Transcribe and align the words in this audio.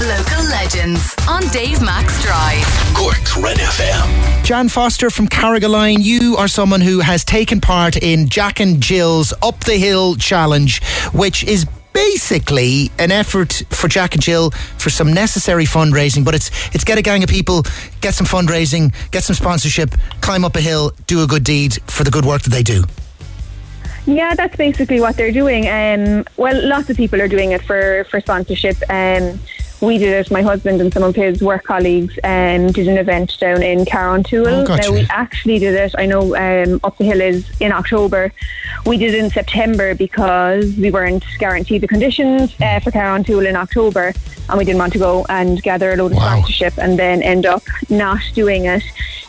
Local 0.00 0.42
legends 0.46 1.14
on 1.28 1.46
Dave 1.48 1.80
Max 1.80 2.20
Drive. 2.20 2.64
Cork's 2.94 3.36
Red 3.36 3.58
FM. 3.58 4.44
Jan 4.44 4.68
Foster 4.68 5.08
from 5.08 5.28
Carrigaline, 5.28 5.98
you 6.00 6.34
are 6.36 6.48
someone 6.48 6.80
who 6.80 6.98
has 6.98 7.24
taken 7.24 7.60
part 7.60 7.96
in 7.96 8.28
Jack 8.28 8.58
and 8.58 8.80
Jill's 8.80 9.32
Up 9.40 9.60
the 9.60 9.76
Hill 9.76 10.16
Challenge, 10.16 10.82
which 11.12 11.44
is 11.44 11.64
basically 11.92 12.90
an 12.98 13.12
effort 13.12 13.62
for 13.70 13.86
Jack 13.86 14.14
and 14.14 14.22
Jill 14.22 14.50
for 14.78 14.90
some 14.90 15.12
necessary 15.12 15.64
fundraising, 15.64 16.24
but 16.24 16.34
it's 16.34 16.50
it's 16.74 16.82
get 16.82 16.98
a 16.98 17.02
gang 17.02 17.22
of 17.22 17.30
people, 17.30 17.62
get 18.00 18.14
some 18.14 18.26
fundraising, 18.26 18.92
get 19.12 19.22
some 19.22 19.36
sponsorship, 19.36 19.94
climb 20.20 20.44
up 20.44 20.56
a 20.56 20.60
hill, 20.60 20.90
do 21.06 21.22
a 21.22 21.26
good 21.28 21.44
deed 21.44 21.80
for 21.86 22.02
the 22.02 22.10
good 22.10 22.24
work 22.24 22.42
that 22.42 22.50
they 22.50 22.64
do. 22.64 22.82
Yeah, 24.06 24.34
that's 24.34 24.56
basically 24.56 25.00
what 25.00 25.16
they're 25.16 25.32
doing. 25.32 25.68
Um, 25.68 26.24
well, 26.36 26.60
lots 26.66 26.90
of 26.90 26.96
people 26.96 27.22
are 27.22 27.28
doing 27.28 27.52
it 27.52 27.62
for 27.62 28.04
for 28.10 28.20
sponsorship. 28.20 28.76
Um, 28.90 29.38
we 29.84 29.98
did 29.98 30.08
it. 30.12 30.30
My 30.30 30.42
husband 30.42 30.80
and 30.80 30.92
some 30.92 31.02
of 31.02 31.14
his 31.14 31.42
work 31.42 31.64
colleagues 31.64 32.18
um, 32.24 32.72
did 32.72 32.88
an 32.88 32.98
event 32.98 33.38
down 33.38 33.62
in 33.62 33.84
Carrauntoohil. 33.84 34.62
Oh, 34.62 34.66
gotcha. 34.66 34.82
Now 34.90 34.94
we 34.94 35.06
actually 35.10 35.58
did 35.58 35.74
it. 35.74 35.94
I 35.96 36.06
know 36.06 36.34
um, 36.36 36.80
Up 36.84 36.96
the 36.98 37.04
Hill 37.04 37.20
is 37.20 37.48
in 37.60 37.72
October. 37.72 38.32
We 38.86 38.96
did 38.98 39.14
it 39.14 39.24
in 39.24 39.30
September 39.30 39.94
because 39.94 40.74
we 40.76 40.90
weren't 40.90 41.24
guaranteed 41.38 41.80
the 41.82 41.88
conditions 41.88 42.54
uh, 42.60 42.80
for 42.80 42.90
Carrauntoohil 42.90 43.48
in 43.48 43.56
October, 43.56 44.12
and 44.48 44.58
we 44.58 44.64
didn't 44.64 44.78
want 44.78 44.92
to 44.94 44.98
go 44.98 45.24
and 45.28 45.62
gather 45.62 45.92
a 45.92 45.96
load 45.96 46.12
of 46.12 46.18
Wow. 46.18 46.36
sponsorship 46.40 46.78
and 46.78 46.98
then 46.98 47.22
end 47.22 47.46
up 47.46 47.62
not 47.88 48.20
doing 48.34 48.66
it. 48.66 48.82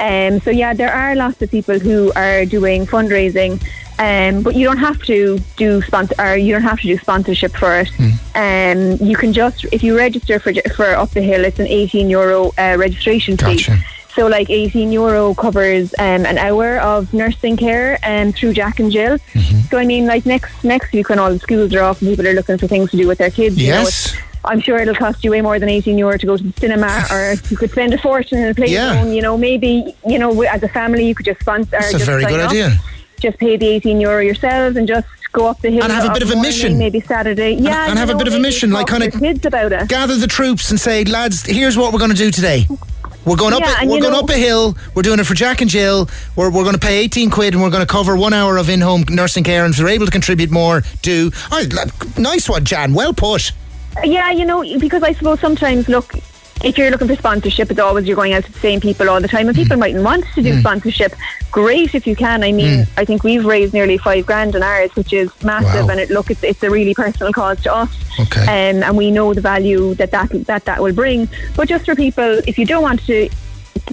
Um, 0.00 0.40
so 0.40 0.50
yeah, 0.50 0.74
there 0.74 0.92
are 0.92 1.14
lots 1.16 1.40
of 1.42 1.50
people 1.50 1.78
who 1.78 2.12
are 2.14 2.44
doing 2.44 2.86
fundraising. 2.86 3.60
Um, 3.98 4.42
but 4.42 4.54
you 4.54 4.64
don't 4.64 4.78
have 4.78 5.02
to 5.04 5.38
do 5.56 5.82
sponsor, 5.82 6.14
or 6.18 6.36
you 6.36 6.52
don't 6.52 6.62
have 6.62 6.80
to 6.80 6.86
do 6.86 6.96
sponsorship 6.98 7.56
for 7.56 7.80
it. 7.80 7.90
Um, 8.34 9.04
you 9.04 9.16
can 9.16 9.32
just, 9.32 9.64
if 9.72 9.82
you 9.82 9.96
register 9.96 10.38
for 10.38 10.52
for 10.76 10.86
Up 10.94 11.10
the 11.10 11.22
Hill, 11.22 11.44
it's 11.44 11.58
an 11.58 11.66
18 11.66 12.08
euro 12.08 12.52
uh, 12.58 12.76
registration 12.78 13.36
fee. 13.36 13.64
So, 14.14 14.26
like 14.26 14.50
18 14.50 14.90
euro 14.90 15.34
covers 15.34 15.94
um, 15.98 16.26
an 16.26 16.38
hour 16.38 16.78
of 16.78 17.12
nursing 17.14 17.56
care 17.56 17.98
um, 18.02 18.32
through 18.32 18.52
Jack 18.52 18.80
and 18.80 18.90
Jill. 18.90 19.18
Mm-hmm. 19.18 19.60
So, 19.70 19.78
I 19.78 19.84
mean, 19.84 20.06
like 20.06 20.26
next 20.26 20.64
next 20.64 20.92
week 20.92 21.08
when 21.08 21.18
all 21.18 21.30
the 21.30 21.38
schools 21.38 21.74
are 21.74 21.82
off 21.82 22.00
and 22.00 22.10
people 22.10 22.26
are 22.26 22.34
looking 22.34 22.58
for 22.58 22.66
things 22.66 22.90
to 22.90 22.96
do 22.96 23.06
with 23.06 23.18
their 23.18 23.30
kids, 23.30 23.56
you 23.56 23.70
know, 23.70 23.82
Yes. 23.82 24.16
I'm 24.44 24.60
sure 24.60 24.78
it'll 24.78 24.94
cost 24.94 25.24
you 25.24 25.32
way 25.32 25.40
more 25.40 25.58
than 25.58 25.68
18 25.68 25.98
euro 25.98 26.16
to 26.16 26.26
go 26.26 26.36
to 26.36 26.42
the 26.42 26.52
cinema, 26.60 27.04
or 27.10 27.34
you 27.50 27.56
could 27.56 27.70
spend 27.70 27.92
a 27.92 27.98
fortune 27.98 28.38
in 28.38 28.48
a 28.48 28.54
playzone. 28.54 28.70
Yeah. 28.70 29.04
You 29.04 29.20
know, 29.20 29.36
maybe 29.36 29.94
you 30.06 30.18
know, 30.18 30.42
as 30.42 30.62
a 30.62 30.68
family, 30.68 31.06
you 31.06 31.14
could 31.14 31.26
just 31.26 31.40
sponsor. 31.40 31.70
That's 31.70 31.94
a 31.94 31.98
very 31.98 32.24
good 32.24 32.40
up, 32.40 32.50
idea. 32.50 32.78
Just 33.20 33.38
pay 33.38 33.56
the 33.56 33.66
18 33.66 34.00
euro 34.00 34.20
yourselves 34.20 34.76
and 34.76 34.86
just 34.88 35.06
go 35.32 35.46
up 35.46 35.60
the 35.60 35.70
hill 35.70 35.82
And 35.82 35.92
have 35.92 36.06
a 36.10 36.12
bit 36.12 36.22
of 36.22 36.30
a 36.30 36.34
morning, 36.34 36.42
mission. 36.50 36.78
maybe 36.78 37.00
Saturday. 37.00 37.52
Yeah, 37.54 37.88
and 37.90 37.98
have 37.98 38.10
a 38.10 38.16
bit 38.16 38.28
of 38.28 38.34
a 38.34 38.38
mission, 38.40 38.70
like 38.70 38.86
kinda- 38.86 39.10
your 39.10 39.20
kids 39.20 39.44
about 39.44 39.72
it. 39.72 39.88
Gather 39.88 40.16
the 40.16 40.26
troops 40.26 40.70
and 40.70 40.80
say, 40.80 41.04
lads, 41.04 41.44
here's 41.44 41.76
what 41.76 41.92
we're 41.92 41.98
going 41.98 42.10
to 42.12 42.16
do 42.16 42.30
today. 42.30 42.66
We're 43.24 43.36
going 43.36 43.52
up. 43.52 43.60
Yeah, 43.60 43.82
a, 43.82 43.86
we're 43.86 44.00
going 44.00 44.12
know- 44.14 44.20
up 44.20 44.30
a 44.30 44.34
hill. 44.38 44.74
We're 44.94 45.02
doing 45.02 45.18
it 45.20 45.24
for 45.24 45.34
Jack 45.34 45.60
and 45.60 45.68
Jill. 45.68 46.08
We're, 46.34 46.50
we're 46.50 46.62
going 46.62 46.74
to 46.76 46.80
pay 46.80 46.98
eighteen 46.98 47.28
quid, 47.30 47.52
and 47.52 47.62
we're 47.62 47.68
going 47.68 47.84
to 47.86 47.92
cover 47.92 48.16
one 48.16 48.32
hour 48.32 48.56
of 48.56 48.70
in-home 48.70 49.04
nursing 49.10 49.44
care. 49.44 49.64
And 49.66 49.72
if 49.74 49.78
they're 49.78 49.88
able 49.88 50.06
to 50.06 50.12
contribute 50.12 50.50
more, 50.50 50.82
do. 51.02 51.30
Oh, 51.52 51.62
nice 52.16 52.48
one, 52.48 52.64
Jan. 52.64 52.94
Well 52.94 53.12
put. 53.12 53.52
Yeah, 54.02 54.30
you 54.30 54.46
know, 54.46 54.62
because 54.78 55.02
I 55.02 55.12
suppose 55.12 55.40
sometimes, 55.40 55.88
look, 55.90 56.14
if 56.64 56.76
you're 56.76 56.90
looking 56.90 57.08
for 57.08 57.14
sponsorship, 57.16 57.70
it's 57.70 57.80
always 57.80 58.06
you're 58.06 58.16
going 58.16 58.32
out 58.34 58.44
to 58.44 58.52
the 58.52 58.58
same 58.58 58.80
people 58.80 59.08
all 59.08 59.20
the 59.20 59.28
time, 59.28 59.46
and 59.48 59.56
people 59.56 59.76
Mm. 59.76 59.80
mightn't 59.80 60.04
want 60.04 60.24
to 60.34 60.42
do 60.42 60.58
sponsorship. 60.60 61.14
Great 61.50 61.94
if 61.94 62.06
you 62.06 62.16
can. 62.16 62.42
I 62.42 62.52
mean, 62.52 62.80
Mm. 62.84 62.88
I 62.96 63.04
think 63.04 63.24
we've 63.24 63.44
raised 63.44 63.72
nearly 63.74 63.98
five 63.98 64.26
grand 64.26 64.54
on 64.56 64.62
ours, 64.62 64.90
which 64.94 65.12
is 65.12 65.30
massive, 65.42 65.84
Wow. 65.84 65.90
and 65.90 66.00
it 66.00 66.10
look, 66.10 66.30
it's, 66.30 66.42
it's 66.42 66.62
a 66.62 66.70
really 66.70 66.94
personal 66.94 67.32
cause 67.32 67.60
to 67.62 67.74
us. 67.74 67.90
Okay. 68.20 68.42
Um, 68.42 68.82
and 68.82 68.96
we 68.96 69.10
know 69.10 69.32
the 69.34 69.40
value 69.40 69.94
that 69.94 70.10
that, 70.10 70.28
that 70.46 70.64
that 70.64 70.82
will 70.82 70.92
bring. 70.92 71.28
But 71.56 71.68
just 71.68 71.84
for 71.86 71.94
people, 71.94 72.40
if 72.46 72.58
you 72.58 72.66
don't 72.66 72.82
want 72.82 73.04
to, 73.06 73.28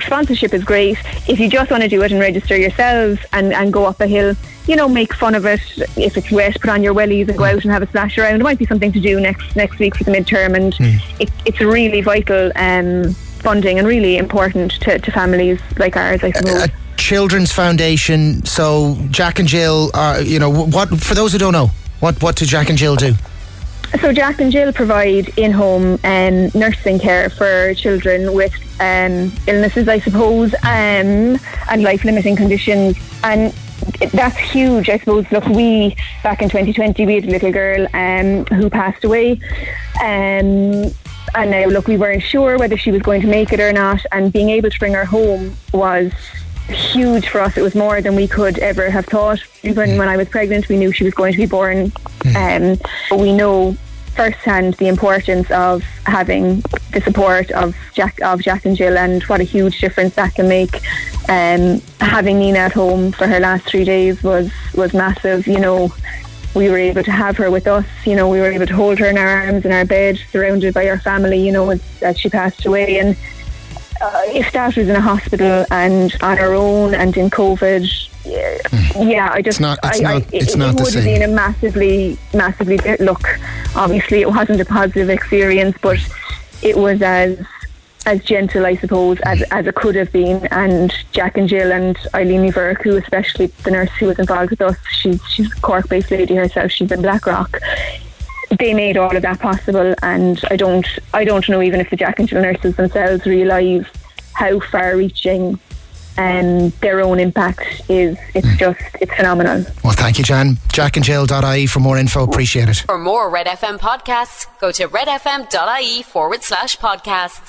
sponsorship 0.00 0.54
is 0.54 0.64
great. 0.64 0.98
If 1.28 1.38
you 1.38 1.48
just 1.48 1.70
want 1.70 1.82
to 1.82 1.88
do 1.88 2.02
it 2.02 2.12
and 2.12 2.20
register 2.20 2.56
yourselves 2.56 3.20
and, 3.32 3.52
and 3.52 3.72
go 3.72 3.84
up 3.84 4.00
a 4.00 4.06
hill, 4.06 4.34
you 4.66 4.76
know, 4.76 4.88
make 4.88 5.12
fun 5.12 5.34
of 5.34 5.44
it. 5.46 5.60
If 5.96 6.16
it's 6.16 6.30
wet, 6.30 6.60
put 6.60 6.70
on 6.70 6.82
your 6.82 6.94
wellies 6.94 7.28
and 7.28 7.36
go 7.36 7.44
out 7.44 7.62
and 7.62 7.72
have 7.72 7.82
a 7.82 7.86
splash 7.86 8.16
around. 8.18 8.40
It 8.40 8.44
might 8.44 8.58
be 8.58 8.66
something 8.66 8.92
to 8.92 9.00
do 9.00 9.20
next 9.20 9.56
next 9.56 9.78
week 9.78 9.96
for 9.96 10.04
the 10.04 10.12
midterm, 10.12 10.54
and 10.54 10.74
it, 11.20 11.30
it's 11.44 11.60
really 11.60 12.00
vital 12.00 12.52
um, 12.56 13.12
funding 13.42 13.78
and 13.78 13.88
really 13.88 14.16
important 14.16 14.72
to, 14.82 14.98
to 14.98 15.10
families 15.10 15.60
like 15.78 15.96
ours, 15.96 16.22
I 16.22 16.30
suppose. 16.30 16.64
a 16.64 16.68
children's 16.96 17.52
foundation. 17.52 18.44
So 18.46 18.96
Jack 19.10 19.40
and 19.40 19.48
Jill 19.48 19.90
are, 19.94 20.20
you 20.22 20.38
know, 20.38 20.50
what 20.50 20.88
for 21.00 21.14
those 21.14 21.32
who 21.32 21.38
don't 21.38 21.52
know, 21.52 21.70
what 22.00 22.22
what 22.22 22.36
do 22.36 22.46
Jack 22.46 22.68
and 22.68 22.78
Jill 22.78 22.96
do? 22.96 23.14
So 24.00 24.12
Jack 24.12 24.40
and 24.40 24.50
Jill 24.50 24.72
provide 24.72 25.28
in-home 25.38 25.98
um, 26.02 26.50
nursing 26.54 26.98
care 26.98 27.28
for 27.28 27.74
children 27.74 28.32
with 28.32 28.54
um, 28.80 29.30
illnesses, 29.46 29.86
I 29.86 30.00
suppose, 30.00 30.54
um, 30.62 31.38
and 31.70 31.82
life-limiting 31.82 32.34
conditions, 32.36 32.96
and 33.22 33.52
that's 34.12 34.36
huge. 34.38 34.88
I 34.88 34.98
suppose. 34.98 35.30
Look, 35.30 35.46
we 35.46 35.94
back 36.22 36.40
in 36.40 36.48
2020 36.48 37.06
we 37.06 37.14
had 37.16 37.24
a 37.24 37.30
little 37.30 37.52
girl 37.52 37.86
um, 37.92 38.46
who 38.46 38.70
passed 38.70 39.04
away, 39.04 39.32
um, 40.02 40.90
and 41.34 41.50
now 41.50 41.66
look, 41.66 41.86
we 41.86 41.98
weren't 41.98 42.22
sure 42.22 42.58
whether 42.58 42.78
she 42.78 42.90
was 42.90 43.02
going 43.02 43.20
to 43.20 43.28
make 43.28 43.52
it 43.52 43.60
or 43.60 43.72
not, 43.72 44.00
and 44.10 44.32
being 44.32 44.50
able 44.50 44.70
to 44.70 44.78
bring 44.78 44.94
her 44.94 45.04
home 45.04 45.54
was 45.72 46.12
huge 46.68 47.28
for 47.28 47.40
us. 47.40 47.56
It 47.56 47.62
was 47.62 47.74
more 47.74 48.00
than 48.00 48.16
we 48.16 48.26
could 48.26 48.58
ever 48.58 48.90
have 48.90 49.06
thought. 49.06 49.40
Even 49.62 49.98
when 49.98 50.08
I 50.08 50.16
was 50.16 50.28
pregnant, 50.28 50.68
we 50.68 50.76
knew 50.76 50.92
she 50.92 51.04
was 51.04 51.14
going 51.14 51.32
to 51.32 51.38
be 51.38 51.46
born. 51.46 51.92
Um, 52.42 52.78
but 53.10 53.18
we 53.18 53.32
know 53.32 53.76
firsthand 54.14 54.74
the 54.74 54.88
importance 54.88 55.50
of 55.50 55.82
having 56.04 56.60
the 56.92 57.00
support 57.00 57.50
of 57.52 57.74
Jack 57.94 58.20
of 58.22 58.42
Jack 58.42 58.64
and 58.64 58.76
Jill 58.76 58.98
and 58.98 59.22
what 59.24 59.40
a 59.40 59.44
huge 59.44 59.80
difference 59.80 60.14
that 60.16 60.34
can 60.34 60.48
make. 60.48 60.76
Um, 61.28 61.80
having 62.00 62.38
Nina 62.38 62.58
at 62.58 62.72
home 62.72 63.12
for 63.12 63.26
her 63.26 63.40
last 63.40 63.66
three 63.66 63.84
days 63.84 64.22
was 64.22 64.50
was 64.74 64.92
massive. 64.92 65.46
You 65.46 65.60
know, 65.60 65.94
we 66.54 66.68
were 66.68 66.78
able 66.78 67.02
to 67.02 67.10
have 67.10 67.36
her 67.38 67.50
with 67.50 67.66
us. 67.66 67.86
You 68.04 68.16
know, 68.16 68.28
we 68.28 68.40
were 68.40 68.52
able 68.52 68.66
to 68.66 68.74
hold 68.74 68.98
her 68.98 69.06
in 69.06 69.18
our 69.18 69.28
arms 69.28 69.64
in 69.64 69.72
our 69.72 69.84
bed, 69.84 70.18
surrounded 70.30 70.74
by 70.74 70.88
our 70.88 70.98
family. 70.98 71.44
You 71.44 71.52
know, 71.52 71.70
as, 71.70 72.18
she 72.18 72.28
passed 72.28 72.66
away 72.66 72.98
and 72.98 73.16
uh, 74.00 74.22
if 74.26 74.50
that 74.52 74.76
was 74.76 74.88
in 74.88 74.96
a 74.96 75.00
hospital 75.00 75.64
and 75.70 76.14
on 76.22 76.36
her 76.36 76.54
own 76.54 76.94
and 76.94 77.16
in 77.16 77.30
COVID, 77.30 78.10
yeah, 78.24 78.58
yeah 78.98 79.30
I 79.32 79.42
just 79.42 79.56
It's 79.56 79.60
not- 79.60 79.78
it's 79.84 80.00
I, 80.00 80.04
I, 80.04 80.18
not- 80.18 80.34
it's 80.34 80.54
it, 80.54 80.58
not 80.58 80.74
it 80.74 80.76
the 80.78 80.82
would 80.84 80.94
have 80.94 81.04
been 81.04 81.22
a 81.22 81.28
massively, 81.28 82.18
massively 82.34 82.78
look. 83.00 83.38
Obviously, 83.74 84.20
it 84.20 84.28
wasn't 84.30 84.60
a 84.60 84.64
positive 84.64 85.10
experience, 85.10 85.76
but 85.82 85.98
it 86.62 86.76
was 86.76 87.02
as 87.02 87.38
as 88.04 88.20
gentle, 88.24 88.66
I 88.66 88.74
suppose, 88.74 89.20
as, 89.20 89.42
as 89.52 89.64
it 89.68 89.76
could 89.76 89.94
have 89.94 90.10
been. 90.10 90.44
And 90.50 90.92
Jack 91.12 91.36
and 91.38 91.48
Jill 91.48 91.70
and 91.72 91.96
Eileen 92.14 92.50
Verk, 92.50 92.82
who 92.82 92.96
especially 92.96 93.46
the 93.62 93.70
nurse 93.70 93.90
who 94.00 94.06
was 94.06 94.18
involved 94.18 94.50
with 94.50 94.60
us, 94.60 94.76
she's 94.90 95.22
she's 95.28 95.52
a 95.52 95.60
Cork-based 95.60 96.10
lady 96.10 96.34
herself. 96.34 96.70
She's 96.72 96.90
in 96.90 97.00
Blackrock 97.02 97.58
they 98.58 98.74
made 98.74 98.98
all 98.98 99.16
of 99.16 99.22
that 99.22 99.38
possible 99.40 99.94
and 100.02 100.38
I 100.50 100.56
don't 100.56 100.86
I 101.14 101.24
don't 101.24 101.48
know 101.48 101.62
even 101.62 101.80
if 101.80 101.88
the 101.88 101.96
Jack 101.96 102.18
and 102.18 102.28
Jill 102.28 102.42
nurses 102.42 102.76
themselves 102.76 103.24
realise 103.24 103.86
how 104.34 104.60
far 104.60 104.94
reaching 104.94 105.58
um, 106.18 106.70
their 106.80 107.00
own 107.00 107.18
impact 107.18 107.60
is 107.88 108.18
it's 108.34 108.56
just 108.56 108.80
it's 109.00 109.14
phenomenal. 109.14 109.64
Well, 109.82 109.94
thank 109.94 110.18
you, 110.18 110.24
Jan. 110.24 110.56
JackandJill.ie 110.68 111.66
for 111.66 111.80
more 111.80 111.98
info. 111.98 112.24
Appreciate 112.24 112.68
it. 112.68 112.76
For 112.86 112.98
more 112.98 113.30
Red 113.30 113.46
FM 113.46 113.78
podcasts, 113.78 114.46
go 114.60 114.70
to 114.72 114.88
redfm.ie 114.88 116.02
forward 116.02 116.42
slash 116.42 116.76
podcasts. 116.78 117.48